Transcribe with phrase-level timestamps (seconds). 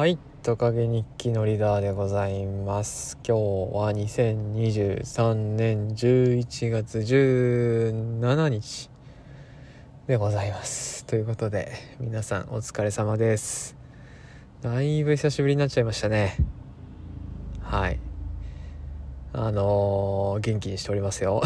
[0.00, 0.16] はい。
[0.42, 3.18] トカゲ日記のリーダーでございます。
[3.18, 3.40] 今日
[3.76, 8.88] は2023年11月17日
[10.06, 11.04] でございます。
[11.04, 13.76] ということで皆さんお疲れ様です。
[14.62, 16.34] だいぶ久しぶりになっちゃいましたね。
[17.60, 18.00] はい。
[19.34, 21.42] あのー、元気にしておりますよ。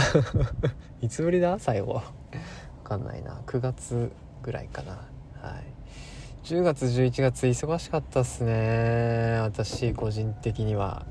[1.03, 1.59] いつぶりだ？
[1.59, 1.95] 最後。
[1.95, 2.05] わ
[2.85, 3.43] かんないな。
[3.47, 4.13] 9月
[4.45, 5.09] ぐらいかな。
[5.43, 5.74] はい。
[6.45, 9.39] 10月11月忙しかったっすね。
[9.41, 11.07] 私個人的には。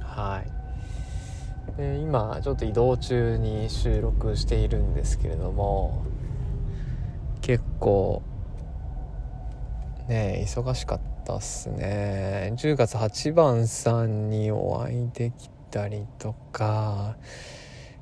[0.00, 0.42] は
[1.76, 1.76] い。
[1.76, 6.06] で今ちょっと移動中に収録しているんですけれども
[7.42, 8.22] 結構
[10.08, 12.54] ね忙しかったっすね。
[12.56, 17.18] 10月8番さんにお会いできたりとか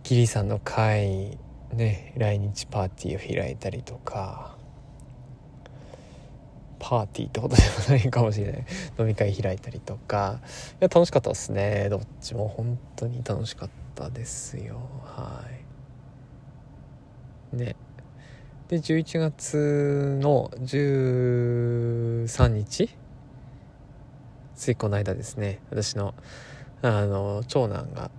[0.05, 1.37] ギリさんの会
[1.73, 4.56] ね来日パーティーを開いたりとか。
[6.79, 8.67] パーティーってことでもないかもしれない。
[8.99, 10.41] 飲み会開いたりとか。
[10.81, 11.89] いや楽しかったですね。
[11.89, 14.81] どっちも本当に楽しかったですよ。
[15.05, 15.45] は
[17.53, 17.57] い。
[17.57, 17.77] ね。
[18.69, 22.91] で11月の13日
[24.57, 25.61] ついこの間ですね。
[25.71, 26.15] 私の
[26.83, 28.11] あの長男が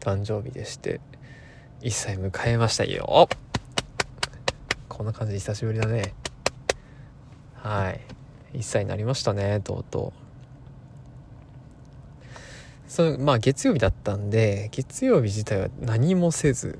[0.00, 1.00] 誕生日でして
[1.80, 3.28] 1歳迎えましたよ。
[4.88, 6.12] こんな感じで久しぶりだね。
[7.62, 8.00] はい。
[8.54, 10.28] 1歳になりましたねとうとう。
[12.90, 16.78] そうまあ月曜日だったんで月曜日自体は何もせず。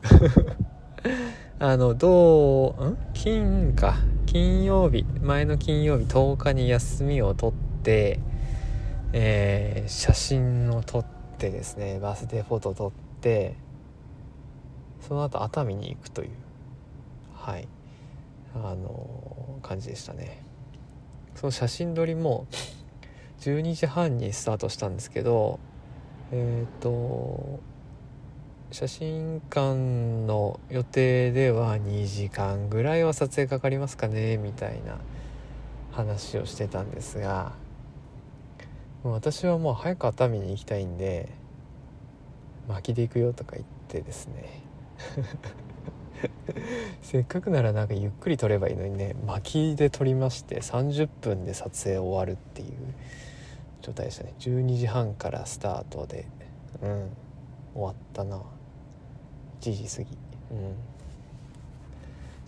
[1.61, 2.97] あのどうん？
[3.12, 3.97] 金か。
[4.27, 8.21] 金曜日前の金曜日10日に休みを取って
[9.12, 11.05] えー、写真を撮っ
[11.39, 13.55] てですねバースデーフォト撮って
[15.01, 16.31] その後熱海に行くという
[17.34, 17.69] はい。
[18.55, 20.43] あの感じでしたね。
[21.39, 22.48] その写真撮りも
[23.42, 25.61] 12時半にスタートしたんですけど
[26.33, 27.60] えっ、ー、と
[28.72, 34.99] 写真館の予定では2時間ぐらいは撮影かかりますかねみたいな
[35.93, 37.53] 話をしてたんですが
[39.05, 41.28] もう私はもう早く熱海に行きたいんで
[42.66, 44.65] 巻きで行くよとか言ってですね。
[47.03, 52.69] せっかくならなんかゆっくり撮ればいいのにね巻きで撮りまして30分で撮影終わるっていう
[53.83, 54.34] 状態でしたね。
[54.39, 56.27] 12時半からスタートで
[56.83, 57.11] うん
[57.75, 58.43] 終わったな。
[59.61, 60.19] 1時過ぎ。
[60.53, 60.75] うん。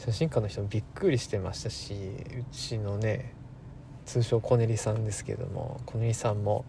[0.01, 3.35] 写真家の人もびっくりしてましたしうちのね
[4.07, 6.65] 通称コネリさんですけどもコネリさんも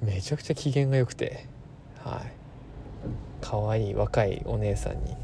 [0.00, 1.46] めちゃくちゃ機嫌が良くて
[1.98, 2.45] はい。
[3.40, 5.16] 可愛い若いお姉さんに。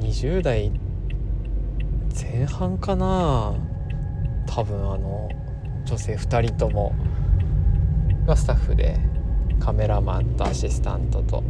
[0.00, 0.72] 20代
[2.14, 3.54] 前半かな。
[4.46, 5.28] 多分あの
[5.84, 6.94] 女性2人とも
[8.26, 8.98] がスタッフで
[9.60, 11.42] カメラマンとアシスタントと。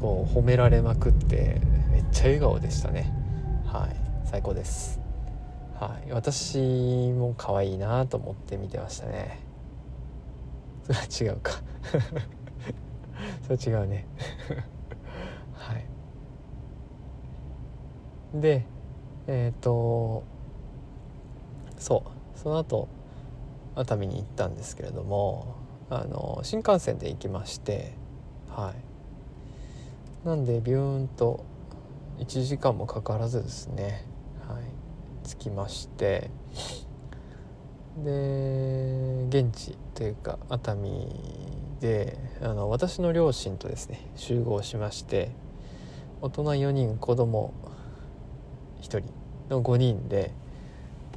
[0.00, 1.60] こう褒められまくって
[1.90, 3.12] めっちゃ笑顔でしたね。
[3.66, 3.96] はい。
[4.24, 5.00] 最高です。
[5.80, 6.12] はい。
[6.12, 9.47] 私も可愛いなと思って見てましたね。
[10.88, 11.52] それは違うか。
[13.46, 14.06] それは違うね。
[15.52, 15.84] はい。
[18.34, 18.66] で
[19.26, 20.22] えっ、ー、と
[21.76, 22.38] そう。
[22.38, 22.88] その後
[23.74, 25.56] 熱海に行ったんですけれども
[25.90, 27.94] あの新幹線で行きまして
[28.48, 28.72] は
[30.24, 30.26] い。
[30.26, 31.44] なんでビューンと
[32.18, 34.06] 1時間もかからずですね
[34.48, 34.62] はい。
[35.28, 36.30] 着きまして
[38.04, 41.08] で現地というか熱海
[41.80, 45.30] であの私の両親とですね集合しまして
[46.20, 47.52] 大人4人子供
[48.80, 49.02] 1人
[49.48, 50.32] の5人で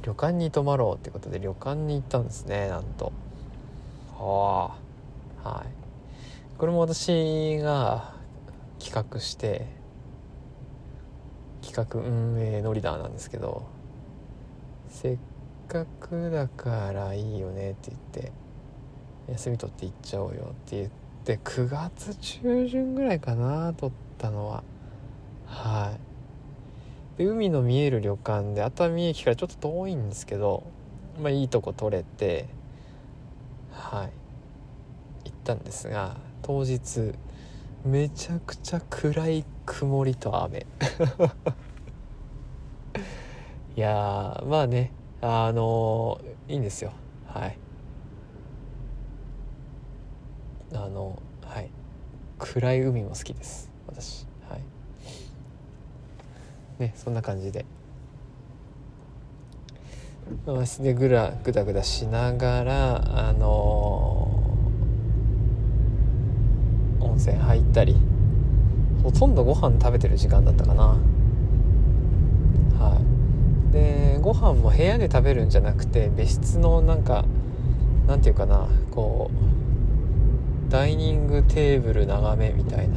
[0.02, 3.12] 旅館に泊まろうってことで旅館に行ったんですねなんと。
[4.18, 4.76] は
[5.44, 5.48] あ。
[5.48, 5.82] はい。
[6.58, 8.14] これも私が
[8.78, 9.66] 企画して
[11.62, 13.66] 企画運営のリーダーなんですけど
[14.88, 15.31] せっか
[15.84, 18.32] くだからいいよねって言って
[19.28, 20.88] 休み取って行っちゃおうよって言っ
[21.24, 24.62] て9月中旬ぐらいかな取ったのは。
[25.46, 25.96] は
[27.16, 27.18] い。
[27.18, 30.64] で海の見える旅館で熱海駅からちょっと遠いんですけど
[31.20, 32.46] まあいいとこ取れて
[33.70, 34.10] はい。
[35.28, 37.12] 行ったんですが当日
[37.84, 40.66] めちゃくちゃ暗い曇りと雨。
[43.74, 44.92] いやまあね
[45.24, 46.92] あのいいんですよ。
[47.28, 47.56] はい。
[50.74, 51.70] あのはい。
[52.40, 54.26] 暗い海も好きです私。
[54.50, 54.62] はい。
[56.80, 57.64] ねそんな感じで。
[60.44, 67.96] 和室でぐらぐだぐだしながらあのー、温泉入ったり
[69.04, 70.98] ほとんどご飯食べてる時間だったかな。
[72.78, 73.00] は
[73.70, 73.72] い。
[73.72, 77.24] でご飯も部屋で食べるんじゃなくて別室のなんか
[78.06, 79.30] なんていうかなこ
[80.68, 82.96] うダイニングテーブル眺めみたいな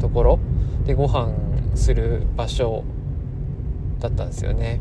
[0.00, 0.38] ところ
[0.84, 1.32] でご飯
[1.76, 2.84] する場所
[4.00, 4.80] だったんですよね。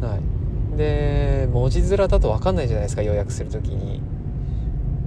[0.00, 0.76] はい。
[0.76, 4.00] で文字面だと分かんないじゃないですか予約する時に。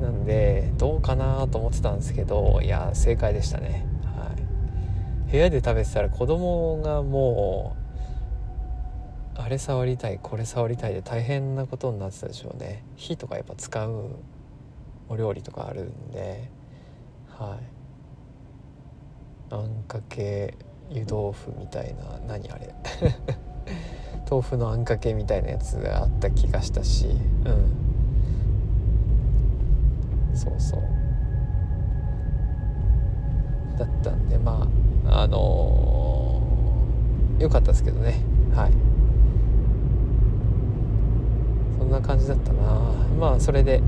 [0.01, 4.33] なんでどうかなと思ってたんですけどいや正解でしたね、は
[5.29, 7.82] い、部屋で食べてたら子供がもう
[9.35, 12.83] あれ触りたいこれ触りたいで大変なことになってたでしょうね。
[12.95, 14.15] 火とかやっぱ使う
[15.09, 16.49] お料理とかあるんで。
[17.29, 17.59] はい。
[19.53, 20.55] あんかけ
[20.89, 22.73] 湯豆腐みたいな何あれ。
[24.29, 27.07] 豆腐のあんかけみたいなやつがあった気がしたし。
[27.45, 27.83] うん。
[30.35, 30.81] そうそう。
[33.77, 34.67] だったんでま
[35.07, 38.21] ああのー、よかったですけどね。
[38.53, 38.93] はい
[41.73, 42.73] そんな感じだったな。
[43.19, 43.81] まあそれで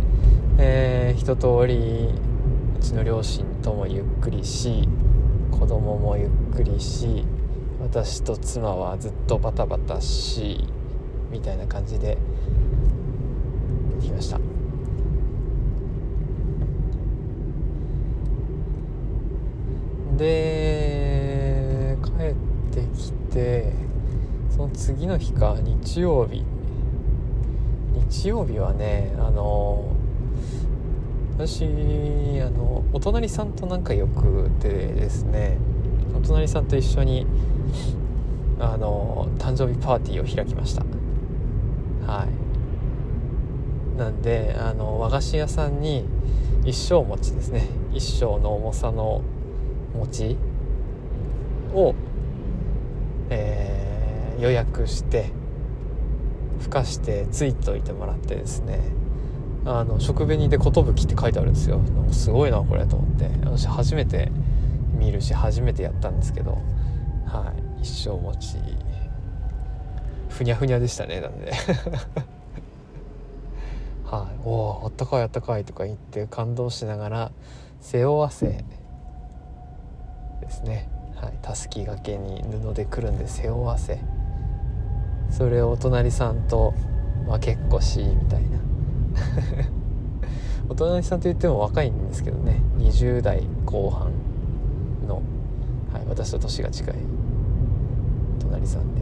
[0.57, 2.07] えー、一通り
[2.77, 4.87] うちの両親ともゆっくりし
[5.51, 7.25] 子供もゆっくりし
[7.81, 10.63] 私と妻はずっとバタバタし
[11.29, 12.17] みたいな感じで
[13.99, 14.39] 行きました。
[20.17, 22.35] で帰っ
[22.71, 23.73] てきて
[24.49, 26.45] その次の日か日曜日
[28.09, 29.91] 日曜日はねあの
[31.37, 35.57] 私あのお隣さんと仲良くてですね
[36.17, 37.27] お隣さんと一緒に
[38.59, 40.85] あの誕生日パーティーを開きました。
[42.05, 42.45] はい。
[43.97, 46.05] なんであの和菓子屋さんに
[46.63, 47.67] 一升餅ですね。
[47.93, 49.21] 一升の重さの
[49.97, 50.37] 餅
[51.73, 51.95] を、
[53.29, 55.31] えー、予約して
[56.59, 58.81] ふかしてついといてもらってですね。
[59.65, 61.79] あの食紅で「寿」って書いてあるんですよ。
[62.11, 63.29] すごいなこれと思って。
[63.43, 64.31] 私初めて
[64.97, 66.57] 見るし初めてやったんですけど。
[67.25, 67.81] はい。
[67.81, 68.57] 一生持ち。
[70.29, 71.51] ふにゃふにゃでしたねなんで。
[74.05, 74.35] はい。
[74.43, 77.31] おおあったかいあったかいとか言って感動しながら
[77.81, 78.63] 背負わせ
[80.41, 80.89] ですね。
[81.41, 83.99] たすきがけに布でくるんで背負わせ。
[85.29, 86.73] それをお隣さんと
[87.27, 88.59] 分けっこしみたいな。
[90.69, 92.61] お隣さんといっても若いんですけどね。
[92.79, 94.11] 20代後半
[95.07, 95.15] の、
[95.93, 96.95] はい、私と年が近い
[98.39, 99.01] 隣さんで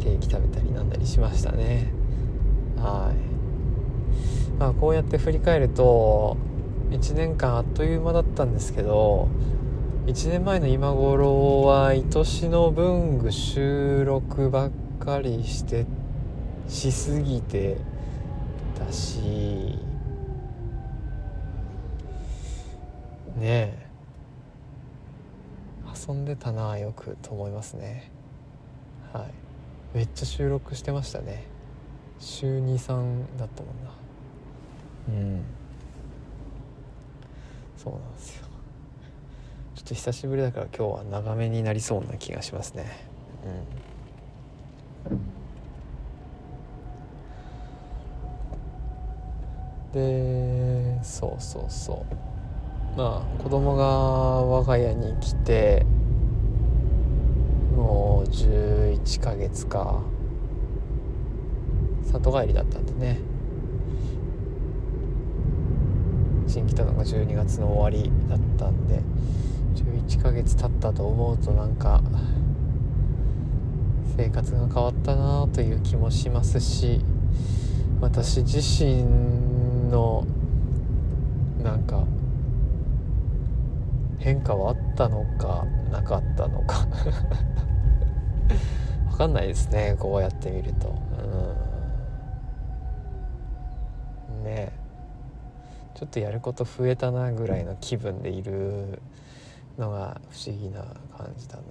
[0.00, 1.92] ケーキ食べたりなんだりしましたね。
[2.76, 4.58] はい。
[4.58, 6.36] まあこうやって振り返ると
[6.90, 9.28] 1年間あっという間だったんですけど
[10.08, 15.84] 1年前の今頃は愛しの文具収録ばっかりして
[16.66, 17.76] しすぎて
[18.74, 19.20] たし
[23.36, 23.86] ねえ
[26.08, 28.10] 遊んでたなよくと思いますね。
[29.12, 29.26] はい。
[29.94, 31.44] めっちゃ収録してましたね。
[32.18, 33.90] 週23だったもんな。
[35.08, 35.44] うん。
[37.76, 38.47] そうなんですよ。
[39.88, 43.08] と久しぶりだから今日は長めになりそうな気がしますね。
[45.04, 45.18] うん。
[49.94, 52.04] でそうそうそ
[52.94, 52.98] う。
[52.98, 55.86] まあ子供が我が家に来て
[57.74, 60.02] もう11ヶ月か。
[62.12, 63.20] 里帰りだったんでね。
[66.46, 69.02] 新来たのが12月の終わりだったんで。
[69.84, 72.02] 11ヶ月経ったと思うとなんか
[74.16, 77.00] 生活が変わったなという気もしますし
[78.00, 79.04] 私自身
[79.90, 80.26] の
[81.62, 82.04] なんか
[84.18, 86.86] 変化はあったのかなかったのか。
[89.10, 90.94] 分かんないですねこうやって見ると。
[94.38, 94.44] うん。
[94.44, 94.72] ね
[95.94, 99.00] ちょっとやること増えたなぐらいの気分でいる
[99.78, 100.82] のが不思議な
[101.16, 101.62] 感じだな。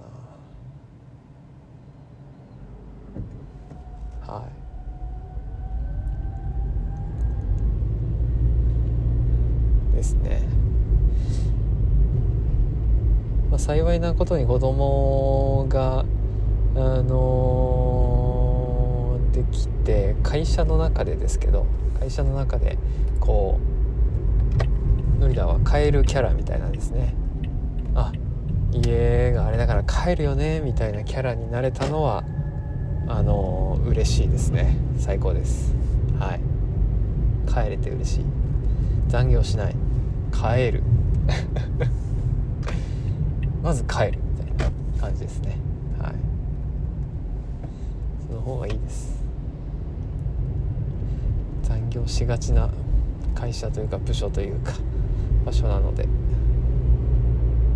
[4.34, 4.48] は
[9.94, 9.96] い。
[9.96, 10.42] ですね、
[13.50, 16.06] まあ、幸いなことに子供が
[16.76, 18.38] あの、
[19.32, 21.66] できて会社の中でですけど
[22.00, 22.78] 会社の中で
[23.20, 23.60] こ
[25.18, 27.27] うノリダは買えるキャラみたいなんですね。
[28.82, 32.24] 家があれだから帰るよねみたいなキャラになれたのは
[33.08, 34.76] あのー、嬉しいですね。
[35.00, 35.74] 最高です。
[36.20, 36.42] はい。
[37.48, 38.26] 帰れて嬉しい。
[39.08, 39.76] 残業しない。
[40.34, 40.84] 帰る。
[43.64, 45.58] まず帰るみたいな感じですね。
[45.98, 46.16] はい。
[48.28, 49.24] その方がいいです。
[51.64, 52.70] 残業しがちな
[53.34, 54.74] 会社というか部署というか
[55.46, 56.10] 場所なので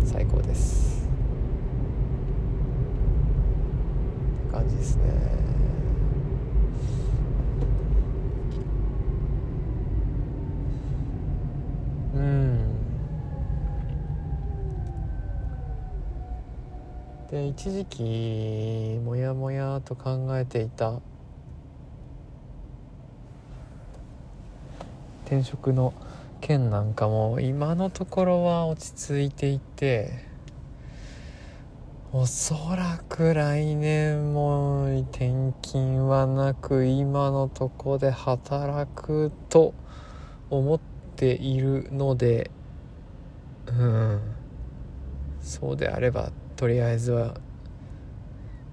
[0.04, 0.91] 最高です。
[4.62, 5.02] 感じですね。
[12.14, 12.58] うん。
[17.30, 21.00] で一時期もやもやと考えていた
[25.24, 25.94] 転職の
[26.40, 30.31] 件なんかも今のところは落ち着いていて
[32.14, 39.72] おそらく来年も転勤はなく今のとこで働くと
[40.50, 40.80] 思っ
[41.16, 42.50] ているので
[43.66, 44.20] うん。
[45.40, 47.40] そうであればとりあえずは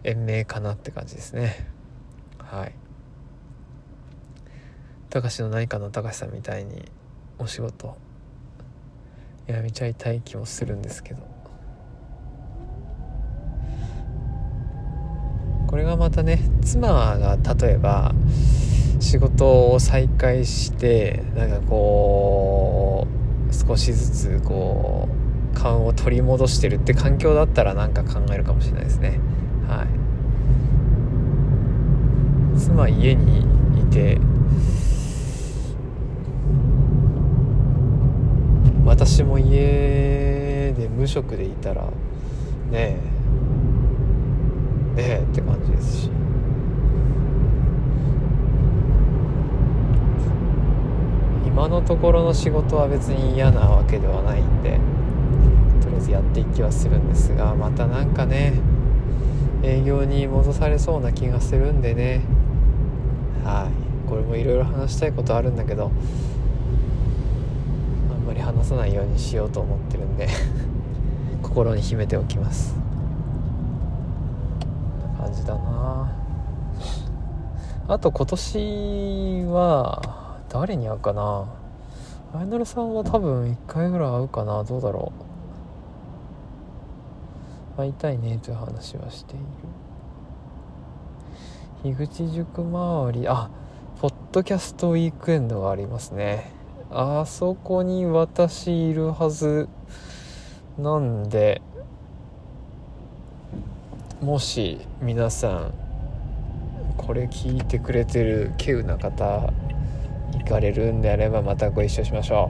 [0.04, 1.66] 延命かなって感じですね。
[2.40, 2.74] はい。
[5.10, 6.84] 高志の何かの高志さんみたいに
[7.38, 7.96] お仕事
[9.48, 11.39] 辞めちゃいたい気もするんですけど。
[15.70, 18.16] これがまたね妻が例えば
[19.00, 23.06] 仕事を再開してなんかこ
[23.52, 25.08] う少しずつこ
[25.54, 29.20] う勘を取り戻してるって環境だったらなんか考えるかもしれないですね。
[29.68, 29.84] は
[32.56, 32.60] い。
[32.60, 33.42] 妻家に
[33.80, 34.18] いて
[38.86, 41.92] 私も家で無職でいたらね
[42.72, 43.09] え
[45.00, 46.10] ねって感じですし。
[51.46, 54.80] 今のところの仕事は別に嫌なわけではないんで
[55.82, 58.54] とりあえずやっていきはするんですがまたなんかね
[59.62, 62.22] 営業に戻されそうな気がするんでね。
[63.44, 63.90] はい。
[64.10, 65.92] これもいろいろ話したいことあるんだけど
[68.12, 70.28] あんまり話さないようにしようと思ってるんで
[71.44, 72.89] 心に秘めておきます。
[75.40, 76.12] じだな。
[77.88, 81.48] あと今年は誰に会うかな。
[82.34, 84.64] あやなるさんは多分1回ぐらい会うかな。
[84.64, 85.12] どうだろ
[87.78, 87.82] う。
[87.82, 89.46] 会いたいねという話はしている。
[91.96, 93.50] 樋口塾周りあ
[94.02, 96.52] ポッドキャストウィークエンドがありますね。
[96.92, 99.70] あそこに私いるはず
[100.78, 101.62] なんで
[104.22, 105.74] もし皆さん
[106.98, 109.54] これ聞いてくれてる稀有な方
[110.34, 112.50] 行かれるんであればまたご一緒しましょ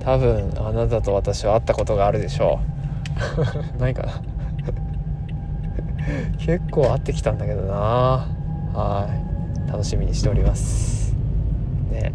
[0.00, 0.04] う。
[0.04, 2.60] 多分あなたと私は会ったことがあるでしょ
[3.76, 3.78] う。
[3.80, 4.02] ないか。
[4.02, 4.12] な
[6.38, 7.74] 結構会ってきたんだけどな。
[8.74, 9.08] は
[9.66, 9.70] い。
[9.70, 11.14] 楽しみにしております。
[11.90, 12.12] ね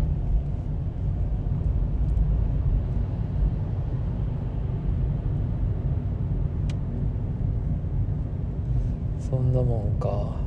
[9.34, 10.42] そんなもんか。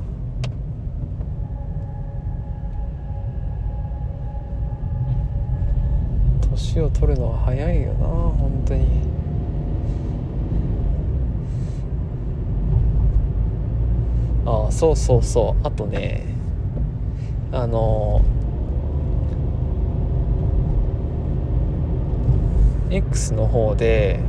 [6.51, 8.85] 年を取るのは早いよな本当に。
[14.45, 15.65] ああそうそうそう。
[15.65, 16.25] あとね
[17.53, 18.21] あの
[22.89, 24.19] X の方で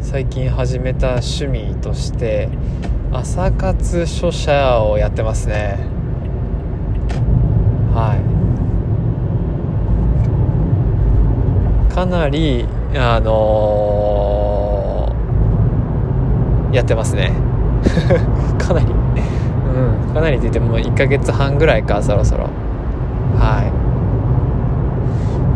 [0.00, 2.48] 最近始めた趣味として
[3.12, 5.78] 朝活書写をやってますね。
[7.92, 8.14] は
[11.90, 11.92] い。
[11.92, 17.32] かなりあのー、やってますね。
[18.58, 18.86] かなり。
[18.86, 18.90] う
[20.10, 22.44] んかなりって言っても1ヶ月半ぐらいかそろそろ。
[23.36, 23.64] は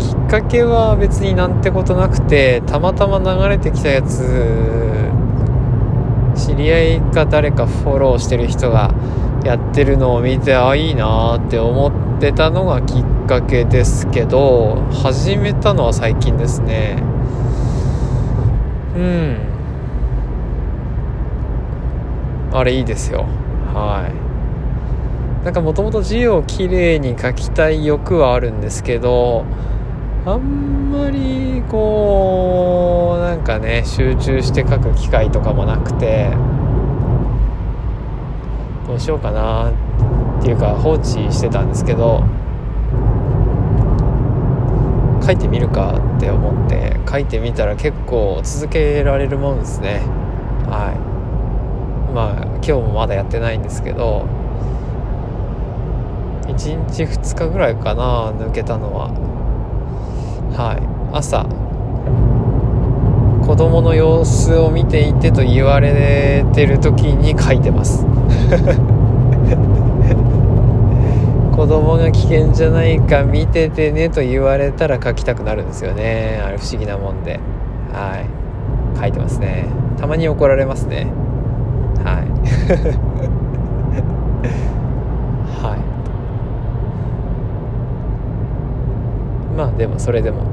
[0.01, 0.03] い。
[0.03, 4.84] きっかけは別になんてことなくてたまたま流れてきたやつ
[6.45, 8.93] 知り合いか誰かフォローしてる人が
[9.45, 17.03] やってるのを見てあいいなって思ってたのがきっかけですけど始めたのは最近ですね。
[18.95, 19.37] うん。
[22.53, 23.27] あれいいですよ。
[23.73, 24.09] は
[25.41, 25.45] い。
[25.45, 29.45] なんかもともと字をきれいに書きたい欲はあるんですけど
[30.27, 36.31] あんまりこうなんかね集中して書く機会とかもなくて
[38.87, 42.25] どうしようかなっていうか放置してたんですけど
[45.23, 50.01] 書いてみるかって思って書いてみたら結構続けられるもんですね。
[50.69, 52.15] はい。
[52.15, 54.27] まあ今日もまだやってないんですけど
[56.47, 59.44] 1日2日ぐらいかな抜けたのは。
[60.57, 60.83] はい。
[61.13, 61.45] 朝。
[63.45, 68.07] 子供の様子を見ていてと言われてる時に書いてます。
[71.55, 76.41] 子供が危険じゃないか見ててねと言われたら書きたくなるんですよね。
[76.45, 77.41] あれ不思議なもんで。
[77.93, 78.99] はい。
[78.99, 79.67] 書いてますね。
[79.99, 81.09] たまに怒られますね。
[82.05, 83.44] はい。
[89.57, 90.45] まあでもそれでも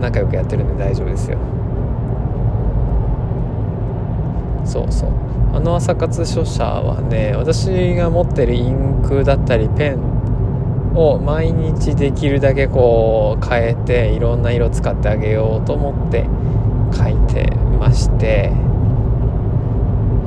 [0.00, 1.38] 仲良くやってるんで大丈夫ですよ。
[4.64, 5.10] そうそう。
[5.54, 9.98] あの朝活書写はね私が持ってるインクだったりペン
[10.94, 16.26] を毎日できるだけこう変えていろんな色使ってあげようと思って
[16.92, 18.52] 書いてまして。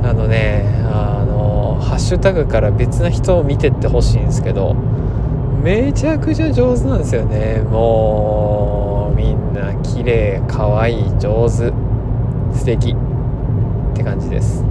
[0.02, 4.76] あのねあのハッシュタグから別な人を見てってほしいんですけど
[5.62, 7.62] めちゃくちゃ上手なんですよね。
[7.70, 11.74] もうみんな綺麗可愛い上手。
[12.58, 12.96] 素敵。
[13.94, 14.64] って感じです。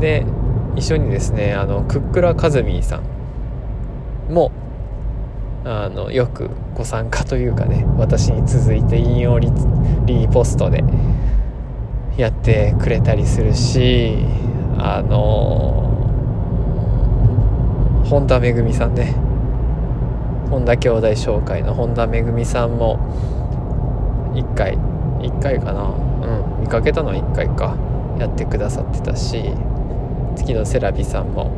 [0.00, 0.24] で
[0.76, 4.52] 一緒にですねあのクックラカズミーさんも
[5.64, 9.50] あのよくご参加というかね私に続いて引用リ
[10.06, 10.84] リポストで
[12.16, 14.18] やってくれたりするし
[14.78, 15.87] あの
[18.08, 19.14] 本田めぐみさんね。
[20.50, 22.98] 本田兄弟紹介の本田めぐみさんも
[24.32, 24.78] 1回
[25.18, 25.82] 1回かな。
[25.82, 27.76] うん見かけたのは1回か。
[28.18, 29.52] やってくださってたし
[30.34, 31.52] 月のセラビさんも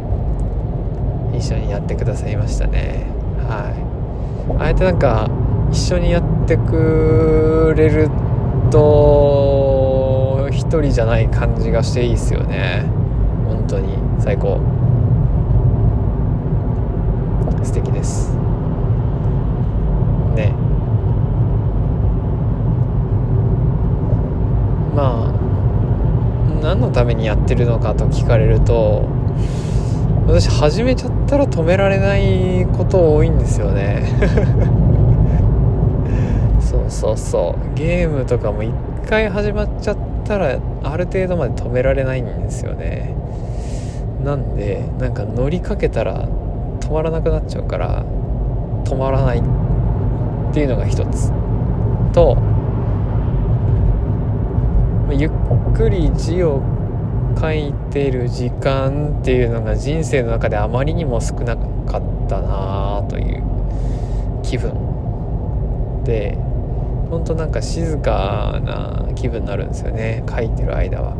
[1.34, 3.06] 一緒にやってくださいましたね。
[3.38, 3.70] は
[4.58, 4.62] い。
[4.62, 5.30] あえてなんか
[5.70, 8.10] 一緒にやってくれる
[8.70, 12.84] と一人じゃない感じがしていいですよね。
[13.46, 13.96] 本当に。
[14.18, 14.58] 最高。
[17.62, 18.34] 素敵です。
[20.34, 20.54] ね。
[24.94, 25.32] まあ
[26.62, 29.08] 何のためにやってるのかと聞かれると
[30.26, 34.02] 私始めちゃったら止められないこと多いんですよね。
[36.60, 37.74] そうそうそう。
[37.74, 38.72] ゲームとかも一
[39.08, 43.16] 回始まっちゃったらある程度まで止められないんですよね。
[44.24, 46.28] なんでなんか乗りかけたら
[46.90, 48.04] 止まらなくなっちゃうから
[48.84, 49.42] 止まらないっ
[50.52, 51.30] ていうのが一つ
[52.12, 52.36] と
[55.12, 55.30] ゆっ
[55.72, 56.60] くり字を
[57.40, 63.44] 書いてる時間っていうのが人生の中であまりにも少なかったなという
[64.42, 66.36] 気分で
[67.08, 71.14] ほんとなんか静かな気分になるんですよね書いてる間は。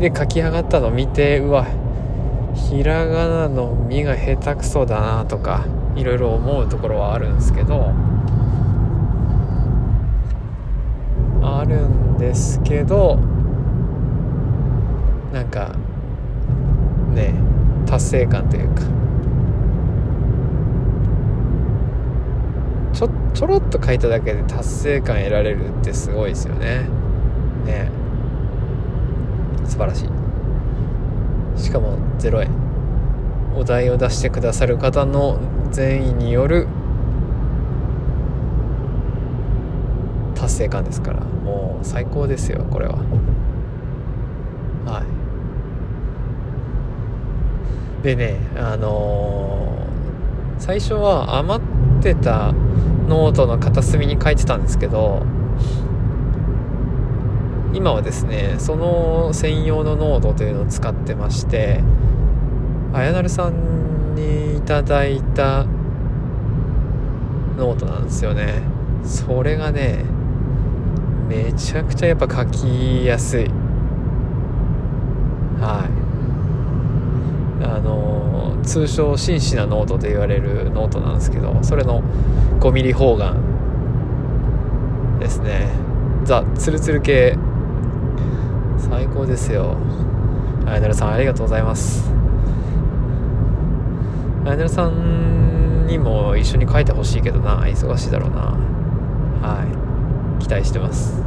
[0.00, 1.66] で書き上がったのを見てうわ
[2.54, 7.92] ひらがなの「み」が下手くそだなとかいろいろ思うところはあるんですけど
[11.42, 13.18] あるんですけど
[15.32, 15.72] なんか
[17.14, 17.34] ね
[17.86, 18.82] 達成感というか。
[22.92, 26.86] ちょちょろっと書いただけで達成感得られるってすごいですよね。
[27.64, 27.90] ね。
[29.64, 30.21] 素晴らしい。
[31.56, 32.50] しかも0円
[33.56, 35.38] お題を出してくださる方の
[35.70, 36.66] 善意による
[40.34, 42.96] 達成感ですからもう最高ですよこれは。
[44.86, 45.02] は
[48.00, 48.02] い。
[48.02, 52.52] でねあのー、最初は余ってた
[53.08, 55.24] ノートの片隅に書いてたんですけど
[57.72, 61.82] 今はですねその専用のノートというのを使ってまして
[62.92, 65.64] あやなるさんにいただいた
[67.56, 68.62] ノートなんですよね。
[69.04, 70.04] それがね
[71.28, 73.44] めちゃくちゃやっぱ書きやすい。
[75.60, 76.02] はい。
[77.64, 82.02] あの通称紳士なノートと言われるノートなんですけどそれの
[82.60, 83.36] 5ミリ方眼
[85.20, 85.68] ですね。
[86.24, 87.38] ザ・ツルツル系
[88.92, 89.74] 最高ですよ。
[90.66, 92.12] あやねるさんありがとうございます。
[94.44, 97.64] あやねるさんにも一緒に書いてほしいけどな。
[97.64, 98.54] 忙しいだろうな。
[99.40, 99.64] は
[100.38, 100.42] い。
[100.42, 101.22] 期待してます。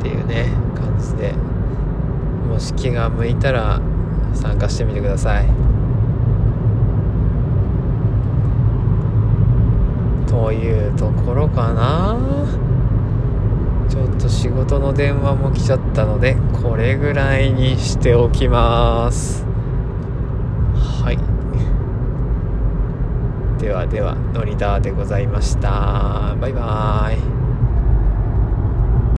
[0.00, 1.32] っていうね感じで。
[2.52, 3.80] もし気が向いたら
[4.34, 5.46] 参加してみてください。
[10.26, 12.18] というところかな。
[13.88, 19.44] ちょっと仕事の電話も来ちゃったのでこれぐらいにしておきます。
[21.04, 21.18] はい。
[23.60, 26.36] ではではノリダーでございました。
[26.40, 27.35] バイバーイ。